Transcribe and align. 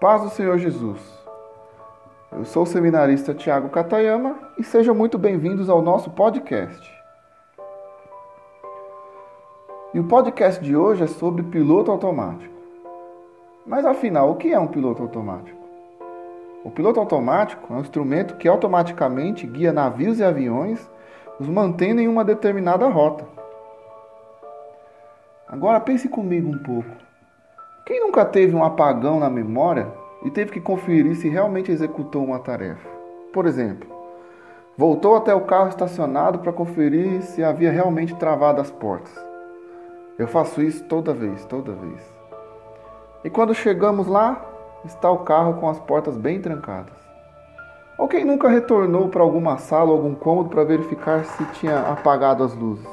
Paz 0.00 0.22
do 0.22 0.30
Senhor 0.30 0.56
Jesus. 0.56 0.98
Eu 2.32 2.46
sou 2.46 2.62
o 2.62 2.66
seminarista 2.66 3.34
Tiago 3.34 3.68
Katayama 3.68 4.34
e 4.56 4.64
sejam 4.64 4.94
muito 4.94 5.18
bem-vindos 5.18 5.68
ao 5.68 5.82
nosso 5.82 6.10
podcast. 6.12 6.90
E 9.92 10.00
o 10.00 10.04
podcast 10.04 10.64
de 10.64 10.74
hoje 10.74 11.04
é 11.04 11.06
sobre 11.06 11.42
piloto 11.42 11.90
automático. 11.90 12.54
Mas 13.66 13.84
afinal, 13.84 14.30
o 14.30 14.36
que 14.36 14.50
é 14.50 14.58
um 14.58 14.68
piloto 14.68 15.02
automático? 15.02 15.60
O 16.64 16.70
piloto 16.70 16.98
automático 16.98 17.70
é 17.70 17.76
um 17.76 17.80
instrumento 17.80 18.36
que 18.36 18.48
automaticamente 18.48 19.46
guia 19.46 19.70
navios 19.70 20.18
e 20.18 20.24
aviões, 20.24 20.90
os 21.38 21.46
mantendo 21.46 22.00
em 22.00 22.08
uma 22.08 22.24
determinada 22.24 22.88
rota. 22.88 23.26
Agora 25.46 25.78
pense 25.78 26.08
comigo 26.08 26.48
um 26.48 26.58
pouco. 26.58 27.09
Quem 27.84 28.00
nunca 28.00 28.24
teve 28.24 28.54
um 28.54 28.62
apagão 28.62 29.18
na 29.18 29.30
memória 29.30 29.88
e 30.22 30.30
teve 30.30 30.52
que 30.52 30.60
conferir 30.60 31.16
se 31.16 31.28
realmente 31.28 31.72
executou 31.72 32.24
uma 32.24 32.38
tarefa? 32.38 32.88
Por 33.32 33.46
exemplo, 33.46 33.88
voltou 34.76 35.16
até 35.16 35.34
o 35.34 35.42
carro 35.42 35.68
estacionado 35.68 36.40
para 36.40 36.52
conferir 36.52 37.22
se 37.22 37.42
havia 37.42 37.70
realmente 37.70 38.14
travado 38.14 38.60
as 38.60 38.70
portas. 38.70 39.12
Eu 40.18 40.28
faço 40.28 40.62
isso 40.62 40.84
toda 40.84 41.14
vez, 41.14 41.44
toda 41.46 41.72
vez. 41.72 42.00
E 43.24 43.30
quando 43.30 43.54
chegamos 43.54 44.06
lá, 44.06 44.44
está 44.84 45.10
o 45.10 45.18
carro 45.18 45.54
com 45.54 45.68
as 45.68 45.78
portas 45.80 46.16
bem 46.16 46.40
trancadas. 46.40 46.98
Ou 47.98 48.08
quem 48.08 48.24
nunca 48.24 48.48
retornou 48.48 49.08
para 49.08 49.22
alguma 49.22 49.58
sala 49.58 49.90
ou 49.90 49.96
algum 49.96 50.14
cômodo 50.14 50.48
para 50.48 50.64
verificar 50.64 51.24
se 51.24 51.44
tinha 51.52 51.80
apagado 51.80 52.42
as 52.42 52.54
luzes? 52.54 52.88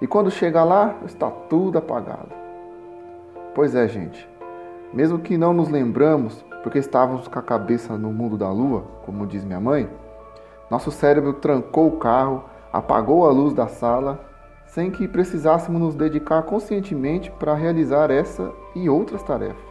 E 0.00 0.06
quando 0.06 0.30
chega 0.30 0.62
lá, 0.62 0.94
está 1.04 1.30
tudo 1.30 1.78
apagado. 1.78 2.28
Pois 3.54 3.74
é, 3.74 3.88
gente. 3.88 4.28
Mesmo 4.92 5.18
que 5.18 5.36
não 5.36 5.52
nos 5.52 5.68
lembramos, 5.68 6.44
porque 6.62 6.78
estávamos 6.78 7.26
com 7.26 7.38
a 7.38 7.42
cabeça 7.42 7.96
no 7.96 8.12
mundo 8.12 8.36
da 8.36 8.50
lua, 8.50 8.84
como 9.04 9.26
diz 9.26 9.44
minha 9.44 9.60
mãe, 9.60 9.88
nosso 10.70 10.90
cérebro 10.90 11.32
trancou 11.34 11.88
o 11.88 11.98
carro, 11.98 12.44
apagou 12.72 13.26
a 13.26 13.32
luz 13.32 13.52
da 13.52 13.66
sala, 13.66 14.20
sem 14.66 14.90
que 14.90 15.08
precisássemos 15.08 15.80
nos 15.80 15.94
dedicar 15.96 16.42
conscientemente 16.42 17.30
para 17.30 17.54
realizar 17.54 18.10
essa 18.10 18.52
e 18.74 18.88
outras 18.88 19.22
tarefas. 19.22 19.70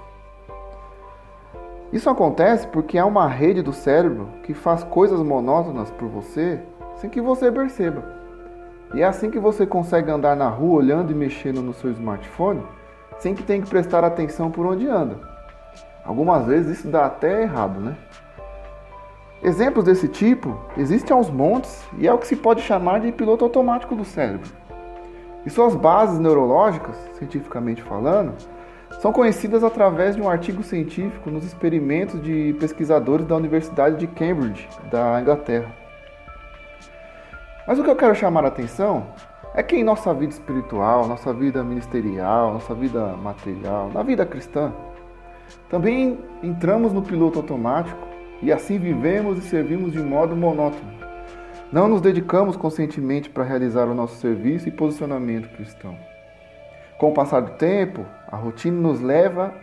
Isso 1.91 2.09
acontece 2.09 2.67
porque 2.67 2.97
há 2.97 3.05
uma 3.05 3.27
rede 3.27 3.61
do 3.61 3.71
cérebro 3.71 4.27
que 4.43 4.53
faz 4.53 4.83
coisas 4.83 5.21
monótonas 5.21 5.89
por 5.91 6.09
você 6.09 6.61
sem 6.97 7.09
que 7.09 7.21
você 7.21 7.49
perceba. 7.49 8.03
E 8.93 9.01
é 9.01 9.05
assim 9.05 9.31
que 9.31 9.39
você 9.39 9.65
consegue 9.65 10.11
andar 10.11 10.35
na 10.35 10.49
rua 10.49 10.79
olhando 10.79 11.11
e 11.11 11.15
mexendo 11.15 11.61
no 11.61 11.73
seu 11.73 11.91
smartphone 11.91 12.61
sem 13.19 13.35
que 13.35 13.43
tenha 13.43 13.61
que 13.61 13.69
prestar 13.69 14.03
atenção 14.03 14.49
por 14.49 14.65
onde 14.65 14.87
anda. 14.87 15.17
Algumas 16.03 16.45
vezes 16.45 16.79
isso 16.79 16.87
dá 16.87 17.05
até 17.05 17.43
errado, 17.43 17.79
né? 17.79 17.95
Exemplos 19.41 19.85
desse 19.85 20.07
tipo 20.07 20.59
existem 20.75 21.15
aos 21.15 21.29
montes 21.29 21.87
e 21.97 22.07
é 22.07 22.13
o 22.13 22.17
que 22.17 22.27
se 22.27 22.35
pode 22.35 22.61
chamar 22.61 22.99
de 22.99 23.11
piloto 23.11 23.45
automático 23.45 23.95
do 23.95 24.03
cérebro. 24.03 24.49
E 25.45 25.49
suas 25.49 25.75
bases 25.75 26.19
neurológicas, 26.19 26.95
cientificamente 27.17 27.81
falando, 27.81 28.33
são 29.01 29.13
conhecidas 29.13 29.63
através 29.63 30.15
de 30.15 30.21
um 30.21 30.27
artigo 30.27 30.61
científico 30.61 31.29
nos 31.29 31.45
experimentos 31.45 32.21
de 32.21 32.53
pesquisadores 32.59 33.25
da 33.25 33.35
Universidade 33.35 33.95
de 33.95 34.07
Cambridge, 34.07 34.67
da 34.91 35.21
Inglaterra. 35.21 35.71
Mas 37.65 37.79
o 37.79 37.83
que 37.83 37.89
eu 37.89 37.95
quero 37.95 38.15
chamar 38.15 38.43
a 38.43 38.49
atenção 38.49 39.05
é 39.53 39.63
que 39.63 39.75
em 39.75 39.83
nossa 39.83 40.13
vida 40.13 40.31
espiritual, 40.31 41.07
nossa 41.07 41.33
vida 41.33 41.63
ministerial, 41.63 42.53
nossa 42.53 42.73
vida 42.73 43.15
material, 43.17 43.89
na 43.93 44.03
vida 44.03 44.25
cristã, 44.25 44.71
também 45.69 46.19
entramos 46.43 46.93
no 46.93 47.01
piloto 47.01 47.39
automático 47.39 48.07
e 48.41 48.51
assim 48.51 48.77
vivemos 48.77 49.37
e 49.37 49.41
servimos 49.41 49.91
de 49.91 49.99
modo 49.99 50.35
monótono. 50.35 50.99
Não 51.71 51.87
nos 51.87 52.01
dedicamos 52.01 52.55
conscientemente 52.55 53.29
para 53.29 53.43
realizar 53.43 53.87
o 53.87 53.93
nosso 53.93 54.15
serviço 54.15 54.67
e 54.67 54.71
posicionamento 54.71 55.49
cristão. 55.55 55.95
Com 56.97 57.09
o 57.09 57.13
passar 57.13 57.41
do 57.41 57.51
tempo, 57.51 58.05
a 58.27 58.35
rotina 58.35 58.79
nos 58.79 58.99
leva 58.99 59.53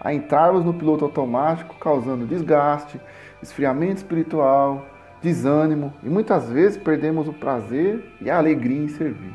a 0.00 0.12
entrarmos 0.12 0.64
no 0.64 0.74
piloto 0.74 1.04
automático, 1.04 1.76
causando 1.78 2.26
desgaste, 2.26 3.00
esfriamento 3.40 3.98
espiritual, 3.98 4.84
desânimo 5.22 5.94
e 6.02 6.08
muitas 6.08 6.50
vezes 6.50 6.76
perdemos 6.76 7.28
o 7.28 7.32
prazer 7.32 8.04
e 8.20 8.28
a 8.28 8.36
alegria 8.36 8.82
em 8.82 8.88
servir. 8.88 9.34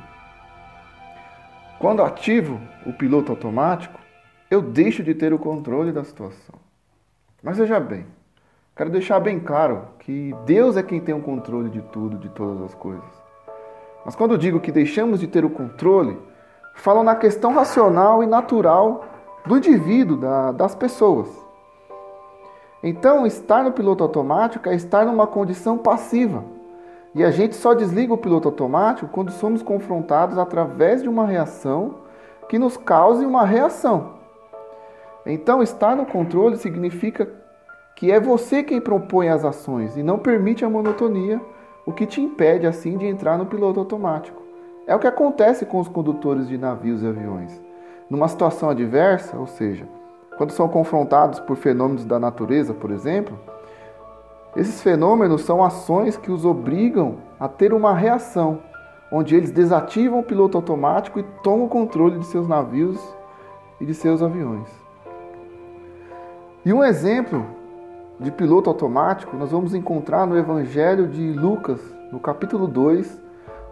Quando 1.80 2.04
ativo 2.04 2.60
o 2.86 2.94
piloto 2.94 3.32
automático, 3.32 4.00
eu 4.50 4.62
deixo 4.62 5.04
de 5.04 5.14
ter 5.14 5.34
o 5.34 5.40
controle 5.40 5.92
da 5.92 6.04
situação. 6.04 6.56
Mas 7.42 7.58
veja 7.58 7.80
bem, 7.80 8.06
quero 8.76 8.90
deixar 8.90 9.20
bem 9.20 9.40
claro 9.40 9.88
que 10.00 10.36
Deus 10.46 10.76
é 10.76 10.84
quem 10.84 11.00
tem 11.00 11.16
o 11.16 11.22
controle 11.22 11.70
de 11.70 11.82
tudo, 11.82 12.18
de 12.18 12.30
todas 12.30 12.62
as 12.64 12.76
coisas. 12.76 13.04
Mas 14.04 14.16
quando 14.16 14.38
digo 14.38 14.60
que 14.60 14.72
deixamos 14.72 15.20
de 15.20 15.28
ter 15.28 15.46
o 15.46 15.50
controle, 15.50 16.18
falo 16.76 17.04
na 17.04 17.16
questão 17.16 17.54
racional 17.54 18.24
e 18.24 18.28
natural 18.28 19.06
do 19.46 19.58
indivíduo, 19.58 20.18
da, 20.18 20.52
das 20.52 20.76
pessoas. 20.76 21.47
Então, 22.84 23.26
estar 23.26 23.64
no 23.64 23.72
piloto 23.72 24.04
automático 24.04 24.70
é 24.70 24.76
estar 24.76 25.06
numa 25.06 25.26
condição 25.26 25.78
passiva. 25.78 26.44
E 27.16 27.24
a 27.24 27.32
gente 27.32 27.56
só 27.56 27.74
desliga 27.74 28.14
o 28.14 28.18
piloto 28.18 28.48
automático 28.48 29.10
quando 29.12 29.32
somos 29.32 29.64
confrontados 29.64 30.38
através 30.38 31.02
de 31.02 31.10
uma 31.10 31.26
reação 31.26 31.96
que 32.48 32.60
nos 32.60 32.78
cause 32.78 33.26
uma 33.26 33.46
reação. 33.46 34.18
Então, 35.26 35.62
estar 35.62 35.96
no 35.96 36.06
controle 36.06 36.58
significa 36.58 37.28
que 37.96 38.12
é 38.12 38.20
você 38.20 38.62
quem 38.62 38.80
propõe 38.80 39.30
as 39.30 39.44
ações 39.44 39.98
e 39.98 40.04
não 40.04 40.20
permite 40.20 40.64
a 40.64 40.70
monotonia, 40.70 41.42
o 41.86 41.92
que 41.92 42.06
te 42.06 42.22
impede 42.22 42.68
assim 42.68 42.98
de 42.98 43.08
entrar 43.08 43.38
no 43.38 43.46
piloto 43.46 43.80
automático. 43.80 44.44
É 44.86 44.96
o 44.96 45.00
que 45.00 45.08
acontece 45.08 45.66
com 45.66 45.80
os 45.80 45.88
condutores 45.88 46.48
de 46.48 46.58
navios 46.58 47.02
e 47.02 47.08
aviões. 47.08 47.62
Numa 48.10 48.28
situação 48.28 48.70
adversa, 48.70 49.38
ou 49.38 49.48
seja, 49.48 49.88
quando 50.38 50.52
são 50.52 50.70
confrontados 50.70 51.40
por 51.40 51.58
fenômenos 51.58 52.06
da 52.06 52.20
natureza, 52.20 52.74
por 52.74 52.92
exemplo, 52.92 53.38
esses 54.56 54.82
fenômenos 54.82 55.42
são 55.42 55.64
ações 55.64 56.16
que 56.16 56.32
os 56.32 56.46
obrigam 56.46 57.16
a 57.40 57.48
ter 57.48 57.74
uma 57.74 57.94
reação, 57.94 58.60
onde 59.12 59.36
eles 59.36 59.52
desativam 59.52 60.20
o 60.20 60.24
piloto 60.24 60.58
automático 60.58 61.20
e 61.20 61.24
tomam 61.44 61.66
o 61.66 61.70
controle 61.70 62.20
de 62.20 62.26
seus 62.28 62.48
navios 62.48 63.00
e 63.82 63.86
de 63.86 63.94
seus 63.94 64.22
aviões. 64.22 64.70
E 66.64 66.72
um 66.72 66.84
exemplo 66.84 67.46
de 68.20 68.32
piloto 68.32 68.70
automático 68.70 69.36
nós 69.36 69.52
vamos 69.52 69.74
encontrar 69.74 70.28
no 70.28 70.38
Evangelho 70.38 71.08
de 71.08 71.34
Lucas, 71.34 71.82
no 72.12 72.20
capítulo 72.20 72.68
2, 72.68 73.22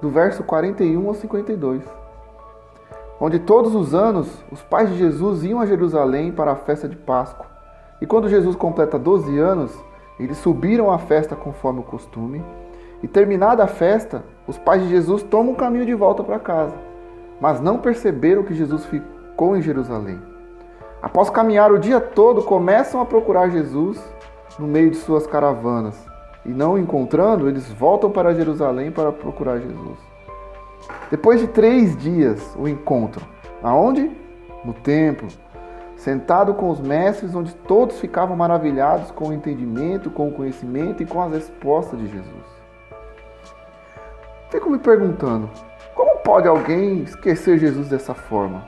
do 0.02 0.09
verso 0.09 0.44
41 0.44 1.08
ao 1.08 1.14
52 1.14 2.04
onde 3.20 3.40
todos 3.40 3.74
os 3.76 3.94
anos 3.94 4.44
os 4.52 4.62
pais 4.62 4.90
de 4.90 4.98
Jesus 4.98 5.44
iam 5.44 5.59
a 5.59 5.66
Jerusalém 5.66 6.31
para 6.31 6.52
a 6.52 6.56
festa 6.56 6.88
de 6.88 6.96
Páscoa. 6.96 7.46
E 8.02 8.06
quando 8.06 8.30
Jesus 8.30 8.56
completa 8.56 9.00
12 9.00 9.38
anos, 9.38 9.72
eles 10.20 10.38
subiram 10.38 10.92
à 10.92 10.98
festa 10.98 11.36
conforme 11.36 11.80
o 11.80 11.84
costume. 11.84 12.44
E 13.02 13.08
terminada 13.08 13.64
a 13.64 13.68
festa, 13.68 14.24
os 14.48 14.58
pais 14.58 14.81
de 14.81 14.90
Jesus 14.90 15.24
tomam 15.24 15.53
o 15.53 15.58
caminho 15.58 15.86
de 15.86 15.94
volta 15.94 16.24
para 16.24 16.40
casa, 16.40 16.76
mas 17.40 17.59
não 17.62 17.78
perceberam 17.78 18.44
que 18.44 18.53
Jesus 18.53 18.86
ficou 18.86 19.56
em 19.56 19.62
Jerusalém. 19.62 20.20
Após 21.02 21.30
caminhar 21.30 21.72
o 21.72 21.80
dia 21.80 22.00
todo, 22.00 22.42
começam 22.42 23.00
a 23.00 23.06
procurar 23.06 23.50
Jesus 23.50 24.02
no 24.58 24.68
meio 24.68 24.90
de 24.90 24.97
suas 24.97 25.28
caravanas. 25.28 25.96
E 26.46 26.50
não 26.50 26.78
encontrando, 26.78 27.47
eles 27.47 27.72
voltam 27.72 28.09
para 28.09 28.34
Jerusalém 28.34 28.92
para 28.92 29.12
procurar 29.12 29.59
Jesus. 29.59 30.15
Depois 31.09 31.39
de 31.39 31.47
três 31.47 31.95
dias, 31.97 32.55
o 32.57 32.67
encontro. 32.67 33.25
Aonde? 33.61 34.11
No 34.63 34.73
templo. 34.73 35.27
Sentado 35.95 36.53
com 36.53 36.69
os 36.69 36.79
mestres, 36.79 37.34
onde 37.34 37.53
todos 37.55 37.99
ficavam 37.99 38.35
maravilhados 38.35 39.11
com 39.11 39.29
o 39.29 39.34
entendimento, 39.34 40.09
com 40.09 40.28
o 40.28 40.31
conhecimento 40.31 41.02
e 41.02 41.05
com 41.05 41.22
as 41.22 41.31
respostas 41.31 41.99
de 41.99 42.07
Jesus. 42.07 42.46
Fico 44.49 44.69
me 44.69 44.78
perguntando: 44.78 45.49
como 45.93 46.17
pode 46.19 46.47
alguém 46.47 47.03
esquecer 47.03 47.58
Jesus 47.58 47.87
dessa 47.87 48.13
forma? 48.13 48.67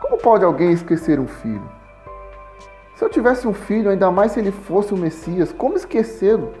Como 0.00 0.18
pode 0.18 0.44
alguém 0.44 0.72
esquecer 0.72 1.18
um 1.18 1.26
filho? 1.26 1.68
Se 2.94 3.04
eu 3.04 3.08
tivesse 3.08 3.46
um 3.46 3.54
filho, 3.54 3.90
ainda 3.90 4.10
mais 4.10 4.32
se 4.32 4.40
ele 4.40 4.50
fosse 4.50 4.92
o 4.92 4.96
Messias, 4.96 5.52
como 5.52 5.76
esquecê-lo? 5.76 6.52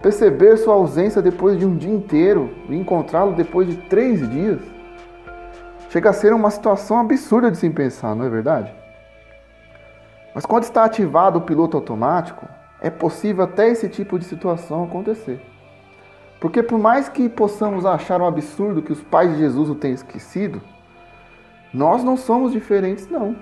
Perceber 0.00 0.56
sua 0.56 0.74
ausência 0.74 1.22
depois 1.22 1.58
de 1.58 1.66
um 1.66 1.76
dia 1.76 1.92
inteiro 1.92 2.50
e 2.68 2.76
encontrá-lo 2.76 3.32
depois 3.32 3.68
de 3.68 3.76
três 3.76 4.28
dias 4.30 4.60
chega 5.90 6.10
a 6.10 6.12
ser 6.12 6.34
uma 6.34 6.50
situação 6.50 6.98
absurda 6.98 7.50
de 7.50 7.56
se 7.56 7.68
pensar, 7.70 8.14
não 8.14 8.26
é 8.26 8.28
verdade? 8.28 8.72
Mas 10.34 10.44
quando 10.44 10.64
está 10.64 10.84
ativado 10.84 11.38
o 11.38 11.42
piloto 11.42 11.76
automático, 11.76 12.46
é 12.80 12.90
possível 12.90 13.44
até 13.44 13.70
esse 13.70 13.88
tipo 13.88 14.18
de 14.18 14.26
situação 14.26 14.84
acontecer. 14.84 15.40
Porque 16.38 16.62
por 16.62 16.78
mais 16.78 17.08
que 17.08 17.28
possamos 17.28 17.86
achar 17.86 18.20
um 18.20 18.26
absurdo 18.26 18.82
que 18.82 18.92
os 18.92 19.02
pais 19.02 19.32
de 19.32 19.38
Jesus 19.38 19.70
o 19.70 19.74
tenham 19.74 19.94
esquecido, 19.94 20.60
nós 21.72 22.04
não 22.04 22.16
somos 22.16 22.52
diferentes 22.52 23.08
não. 23.08 23.34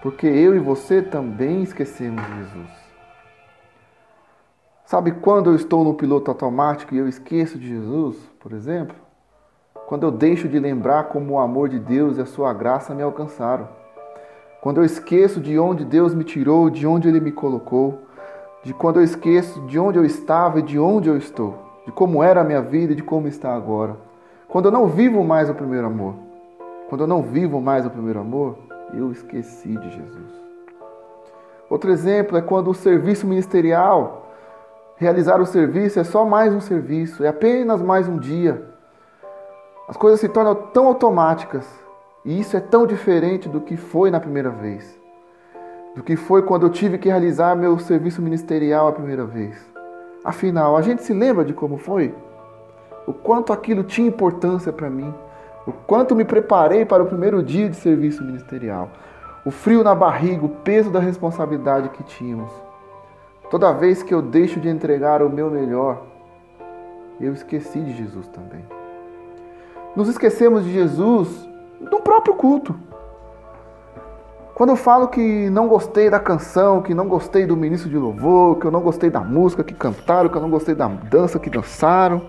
Porque 0.00 0.26
eu 0.26 0.56
e 0.56 0.58
você 0.58 1.02
também 1.02 1.62
esquecemos 1.62 2.22
Jesus. 2.22 2.81
Sabe 4.92 5.10
quando 5.10 5.48
eu 5.48 5.56
estou 5.56 5.82
no 5.82 5.94
piloto 5.94 6.30
automático 6.30 6.94
e 6.94 6.98
eu 6.98 7.08
esqueço 7.08 7.58
de 7.58 7.66
Jesus, 7.66 8.14
por 8.38 8.52
exemplo? 8.52 8.94
Quando 9.86 10.02
eu 10.02 10.10
deixo 10.10 10.46
de 10.46 10.58
lembrar 10.58 11.04
como 11.04 11.32
o 11.32 11.38
amor 11.38 11.70
de 11.70 11.78
Deus 11.78 12.18
e 12.18 12.20
a 12.20 12.26
sua 12.26 12.52
graça 12.52 12.94
me 12.94 13.02
alcançaram. 13.02 13.66
Quando 14.60 14.82
eu 14.82 14.84
esqueço 14.84 15.40
de 15.40 15.58
onde 15.58 15.82
Deus 15.82 16.14
me 16.14 16.24
tirou, 16.24 16.68
de 16.68 16.86
onde 16.86 17.08
Ele 17.08 17.20
me 17.20 17.32
colocou. 17.32 18.00
De 18.62 18.74
quando 18.74 19.00
eu 19.00 19.02
esqueço 19.02 19.62
de 19.62 19.78
onde 19.78 19.98
eu 19.98 20.04
estava 20.04 20.58
e 20.58 20.62
de 20.62 20.78
onde 20.78 21.08
eu 21.08 21.16
estou. 21.16 21.54
De 21.86 21.92
como 21.92 22.22
era 22.22 22.42
a 22.42 22.44
minha 22.44 22.60
vida 22.60 22.92
e 22.92 22.96
de 22.96 23.02
como 23.02 23.26
está 23.26 23.54
agora. 23.54 23.96
Quando 24.46 24.66
eu 24.66 24.70
não 24.70 24.88
vivo 24.88 25.24
mais 25.24 25.48
o 25.48 25.54
primeiro 25.54 25.86
amor. 25.86 26.16
Quando 26.90 27.00
eu 27.00 27.06
não 27.06 27.22
vivo 27.22 27.62
mais 27.62 27.86
o 27.86 27.90
primeiro 27.90 28.20
amor, 28.20 28.58
eu 28.92 29.10
esqueci 29.10 29.74
de 29.74 29.88
Jesus. 29.88 30.42
Outro 31.70 31.90
exemplo 31.90 32.36
é 32.36 32.42
quando 32.42 32.68
o 32.68 32.74
serviço 32.74 33.26
ministerial, 33.26 34.21
realizar 34.96 35.40
o 35.40 35.46
serviço 35.46 35.98
é 35.98 36.04
só 36.04 36.24
mais 36.24 36.52
um 36.52 36.60
serviço, 36.60 37.24
é 37.24 37.28
apenas 37.28 37.82
mais 37.82 38.08
um 38.08 38.18
dia. 38.18 38.62
As 39.88 39.96
coisas 39.96 40.20
se 40.20 40.28
tornam 40.28 40.54
tão 40.54 40.86
automáticas 40.86 41.66
e 42.24 42.38
isso 42.38 42.56
é 42.56 42.60
tão 42.60 42.86
diferente 42.86 43.48
do 43.48 43.60
que 43.60 43.76
foi 43.76 44.10
na 44.10 44.20
primeira 44.20 44.50
vez, 44.50 44.98
do 45.96 46.02
que 46.02 46.16
foi 46.16 46.42
quando 46.42 46.66
eu 46.66 46.70
tive 46.70 46.98
que 46.98 47.08
realizar 47.08 47.56
meu 47.56 47.78
serviço 47.78 48.22
ministerial 48.22 48.88
a 48.88 48.92
primeira 48.92 49.24
vez. 49.24 49.56
Afinal, 50.24 50.76
a 50.76 50.82
gente 50.82 51.02
se 51.02 51.12
lembra 51.12 51.44
de 51.44 51.52
como 51.52 51.76
foi? 51.76 52.14
O 53.06 53.12
quanto 53.12 53.52
aquilo 53.52 53.82
tinha 53.82 54.06
importância 54.06 54.72
para 54.72 54.88
mim, 54.88 55.12
o 55.66 55.72
quanto 55.72 56.14
me 56.14 56.24
preparei 56.24 56.84
para 56.84 57.02
o 57.02 57.06
primeiro 57.06 57.42
dia 57.42 57.68
de 57.68 57.76
serviço 57.76 58.22
ministerial, 58.22 58.88
o 59.44 59.50
frio 59.50 59.82
na 59.82 59.94
barriga, 59.94 60.46
o 60.46 60.48
peso 60.48 60.90
da 60.90 61.00
responsabilidade 61.00 61.88
que 61.88 62.04
tínhamos. 62.04 62.52
Toda 63.52 63.70
vez 63.70 64.02
que 64.02 64.14
eu 64.14 64.22
deixo 64.22 64.58
de 64.58 64.66
entregar 64.66 65.20
o 65.20 65.28
meu 65.28 65.50
melhor, 65.50 66.06
eu 67.20 67.34
esqueci 67.34 67.80
de 67.80 67.92
Jesus 67.92 68.26
também. 68.28 68.64
Nos 69.94 70.08
esquecemos 70.08 70.64
de 70.64 70.72
Jesus 70.72 71.46
no 71.78 72.00
próprio 72.00 72.34
culto. 72.34 72.74
Quando 74.54 74.70
eu 74.70 74.76
falo 74.76 75.06
que 75.06 75.50
não 75.50 75.68
gostei 75.68 76.08
da 76.08 76.18
canção, 76.18 76.80
que 76.80 76.94
não 76.94 77.06
gostei 77.06 77.44
do 77.44 77.54
ministro 77.54 77.90
de 77.90 77.98
louvor, 77.98 78.56
que 78.56 78.64
eu 78.64 78.70
não 78.70 78.80
gostei 78.80 79.10
da 79.10 79.20
música 79.20 79.62
que 79.62 79.74
cantaram, 79.74 80.30
que 80.30 80.36
eu 80.38 80.40
não 80.40 80.48
gostei 80.48 80.74
da 80.74 80.88
dança 80.88 81.38
que 81.38 81.50
dançaram, 81.50 82.22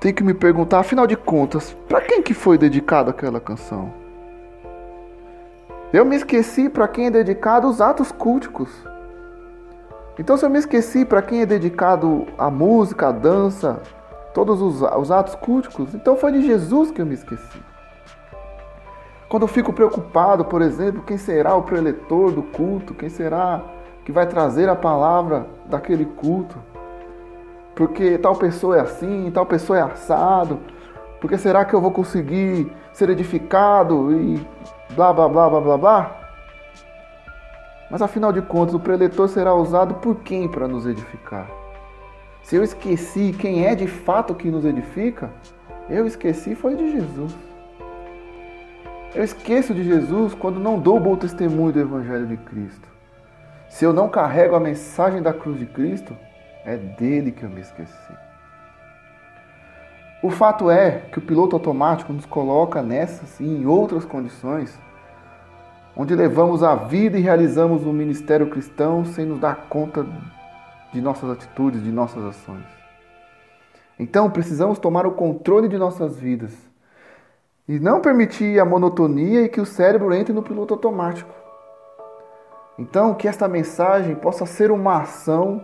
tem 0.00 0.12
que 0.12 0.24
me 0.24 0.34
perguntar, 0.34 0.80
afinal 0.80 1.06
de 1.06 1.16
contas, 1.16 1.72
para 1.88 2.00
quem 2.00 2.20
que 2.20 2.34
foi 2.34 2.58
dedicada 2.58 3.10
aquela 3.12 3.38
canção? 3.38 3.92
Eu 5.92 6.04
me 6.04 6.16
esqueci 6.16 6.68
para 6.68 6.88
quem 6.88 7.06
é 7.06 7.10
dedicado 7.12 7.68
os 7.68 7.80
atos 7.80 8.10
culticos. 8.10 8.95
Então, 10.18 10.36
se 10.36 10.44
eu 10.44 10.50
me 10.50 10.58
esqueci 10.58 11.04
para 11.04 11.20
quem 11.20 11.42
é 11.42 11.46
dedicado 11.46 12.26
a 12.38 12.50
música, 12.50 13.08
a 13.08 13.12
dança, 13.12 13.82
todos 14.32 14.62
os, 14.62 14.80
os 14.82 15.10
atos 15.10 15.34
culticos, 15.34 15.94
então 15.94 16.16
foi 16.16 16.32
de 16.32 16.42
Jesus 16.42 16.90
que 16.90 17.00
eu 17.00 17.06
me 17.06 17.14
esqueci. 17.14 17.62
Quando 19.28 19.42
eu 19.42 19.48
fico 19.48 19.72
preocupado, 19.72 20.44
por 20.44 20.62
exemplo, 20.62 21.02
quem 21.02 21.18
será 21.18 21.54
o 21.54 21.62
preletor 21.62 22.30
do 22.30 22.42
culto, 22.42 22.94
quem 22.94 23.08
será 23.08 23.62
que 24.04 24.12
vai 24.12 24.26
trazer 24.26 24.68
a 24.68 24.76
palavra 24.76 25.46
daquele 25.66 26.04
culto, 26.04 26.56
porque 27.74 28.16
tal 28.18 28.36
pessoa 28.36 28.76
é 28.76 28.80
assim, 28.80 29.30
tal 29.34 29.44
pessoa 29.44 29.78
é 29.78 29.82
assado, 29.82 30.60
porque 31.20 31.36
será 31.36 31.64
que 31.64 31.74
eu 31.74 31.80
vou 31.80 31.90
conseguir 31.90 32.72
ser 32.92 33.10
edificado 33.10 34.12
e 34.12 34.46
blá 34.94 35.12
blá 35.12 35.28
blá 35.28 35.50
blá 35.50 35.60
blá 35.60 35.76
blá? 35.76 36.25
Mas 37.90 38.02
afinal 38.02 38.32
de 38.32 38.42
contas, 38.42 38.74
o 38.74 38.80
preletor 38.80 39.28
será 39.28 39.54
usado 39.54 39.94
por 39.96 40.16
quem 40.16 40.48
para 40.48 40.66
nos 40.66 40.86
edificar? 40.86 41.48
Se 42.42 42.56
eu 42.56 42.62
esqueci 42.62 43.32
quem 43.32 43.66
é 43.66 43.74
de 43.74 43.86
fato 43.86 44.34
que 44.34 44.50
nos 44.50 44.64
edifica, 44.64 45.30
eu 45.88 46.06
esqueci 46.06 46.54
foi 46.54 46.76
de 46.76 46.92
Jesus. 46.92 47.36
Eu 49.14 49.24
esqueço 49.24 49.72
de 49.72 49.82
Jesus 49.82 50.34
quando 50.34 50.60
não 50.60 50.78
dou 50.78 51.00
bom 51.00 51.16
testemunho 51.16 51.72
do 51.72 51.80
Evangelho 51.80 52.26
de 52.26 52.36
Cristo. 52.36 52.88
Se 53.68 53.84
eu 53.84 53.92
não 53.92 54.08
carrego 54.08 54.54
a 54.54 54.60
mensagem 54.60 55.22
da 55.22 55.32
cruz 55.32 55.58
de 55.58 55.66
Cristo, 55.66 56.16
é 56.64 56.76
dele 56.76 57.30
que 57.30 57.42
eu 57.42 57.48
me 57.48 57.60
esqueci. 57.60 58.12
O 60.22 60.30
fato 60.30 60.70
é 60.70 61.02
que 61.12 61.18
o 61.18 61.22
piloto 61.22 61.54
automático 61.54 62.12
nos 62.12 62.26
coloca 62.26 62.82
nessas 62.82 63.38
e 63.38 63.44
em 63.44 63.66
outras 63.66 64.04
condições, 64.04 64.76
onde 65.96 66.14
levamos 66.14 66.62
a 66.62 66.74
vida 66.74 67.18
e 67.18 67.22
realizamos 67.22 67.84
o 67.84 67.92
ministério 67.92 68.50
cristão 68.50 69.04
sem 69.04 69.24
nos 69.24 69.40
dar 69.40 69.68
conta 69.68 70.06
de 70.92 71.00
nossas 71.00 71.30
atitudes, 71.30 71.82
de 71.82 71.90
nossas 71.90 72.22
ações. 72.24 72.64
Então 73.98 74.30
precisamos 74.30 74.78
tomar 74.78 75.06
o 75.06 75.12
controle 75.12 75.68
de 75.68 75.78
nossas 75.78 76.18
vidas 76.18 76.52
e 77.68 77.80
não 77.80 78.00
permitir 78.00 78.60
a 78.60 78.64
monotonia 78.64 79.42
e 79.42 79.48
que 79.48 79.60
o 79.60 79.66
cérebro 79.66 80.14
entre 80.14 80.32
no 80.32 80.42
piloto 80.42 80.74
automático. 80.74 81.34
Então, 82.78 83.14
que 83.14 83.26
esta 83.26 83.48
mensagem 83.48 84.14
possa 84.14 84.44
ser 84.44 84.70
uma 84.70 85.00
ação 85.00 85.62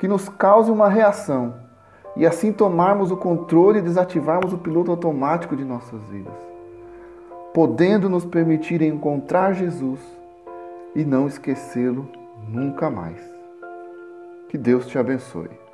que 0.00 0.08
nos 0.08 0.28
cause 0.28 0.70
uma 0.70 0.88
reação 0.88 1.54
e 2.16 2.26
assim 2.26 2.52
tomarmos 2.52 3.10
o 3.10 3.16
controle 3.16 3.78
e 3.78 3.82
desativarmos 3.82 4.52
o 4.52 4.58
piloto 4.58 4.90
automático 4.90 5.54
de 5.54 5.64
nossas 5.64 6.02
vidas, 6.04 6.34
podendo 7.52 8.08
nos 8.08 8.24
permitir 8.24 8.80
encontrar 8.82 9.52
Jesus 9.54 10.00
e 10.94 11.04
não 11.04 11.26
esquecê-lo 11.26 12.08
nunca 12.48 12.88
mais. 12.90 13.20
Que 14.48 14.56
Deus 14.56 14.86
te 14.86 14.98
abençoe. 14.98 15.69